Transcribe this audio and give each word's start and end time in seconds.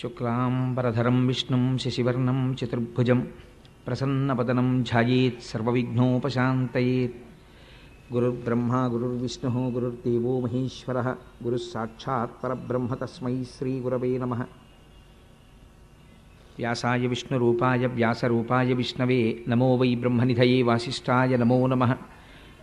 శుక్లాంబరధరం 0.00 1.26
విష్ణుం 1.26 1.78
శశివర్ణం 1.78 2.56
చతుర్భుజం 2.64 3.28
ప్రసన్నపదనం 3.86 4.84
ఝాయేత్ 4.92 5.42
సర్వవిఘ్నోపశాంతయేత్. 5.42 7.14
గురుర్బ్రహ్మ 8.14 8.76
గురుర్విష్ణు 8.92 9.70
గురుర్దేవో 9.70 10.40
మహేశ్వర 10.40 11.14
గురుస్సాక్షాత్ 11.44 12.44
పరబ్రహ్మ 12.44 12.94
తస్మై 12.94 13.44
శ్రీగురవే 13.58 14.18
నమ. 14.18 14.34
వ్యాసాయ 16.58 17.06
విష్ణురూపాయ 17.06 17.86
వ్యాసరూపాయ 17.86 18.72
విష్ణవే 18.72 19.38
నమో 19.48 19.74
వై 19.74 19.94
బ్రహ్మనిధయే 19.94 20.62
వాసిష్టాయ 20.62 21.36
నమో 21.36 21.66
నమ. 21.66 21.94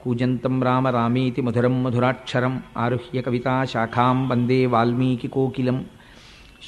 కూజంతం 0.00 0.62
రామ 0.62 0.88
రామేతి 0.88 1.42
మధురం 1.42 1.82
మధురాక్షరం 1.82 2.62
ఆరుహ్య 2.76 3.20
కవితా 3.20 3.64
శాఖాం 3.64 4.28
వందే 4.28 4.66
వాల్మీకికోకిలం 4.66 5.86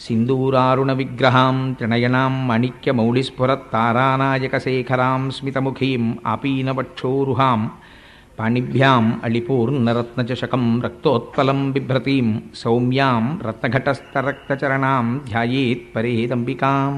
సింధూరారుణవిగ్రహాం 0.00 1.72
త్రినయనాం 1.72 2.48
మాణిక్యమౌళిస్ఫురత్తారానాయకశేఖరాం 2.48 5.30
స్మితముఖీం 5.30 6.18
ఆపీనవక్షోరుహాం. 6.26 7.70
పాణిభ్యాం 8.40 9.20
అళిపూర్ణరత్నచషకం 9.24 10.80
రక్తోత్పలం 10.80 11.72
బిభ్రతీం 11.72 12.42
సౌమ్యాం 12.54 13.40
రత్నఘటస్థరక్తచరణాం 13.46 15.22
ధ్యాయేత్ 15.28 15.84
పరేదంబికాం 15.94 16.96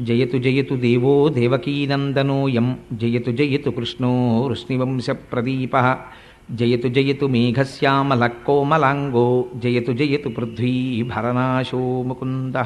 జయతు 0.00 0.38
జయతు 0.38 0.76
దేవో 0.76 1.28
దేవకీనందనోయం 1.28 2.76
జయతు 2.94 3.32
జయతు 3.32 3.70
కృష్ణో 3.70 4.42
వృష్ణివంశప్రదీప 4.46 5.76
జయతు 6.52 6.88
జయతు 6.88 7.26
మేఘశ్యామలకోమలాంగో 7.26 9.28
జయతు 9.56 9.92
జయతు 9.92 10.28
పృథ్వీ 10.28 11.02
భరనాశో 11.04 11.84
ముకుంద 12.06 12.56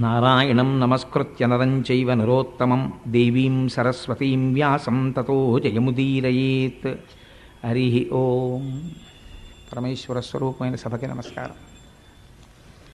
నారాయణం 0.00 0.80
నమస్కృత్య 0.80 1.46
నరం 1.46 1.72
చైవ 1.90 2.14
నరోత్తమం 2.14 2.82
దేవీం 3.06 3.56
సరస్వతీం 3.68 4.42
వ్యాసం 4.54 4.98
తతో 5.12 5.36
జయముదీరయేత్ 5.58 6.88
హరి 7.64 7.88
ఓం 8.12 8.64
పరమేశ్వర 9.72 10.20
స్వరూపమైన 10.20 10.74
సభకి 10.74 11.06
నమస్కారం 11.06 11.58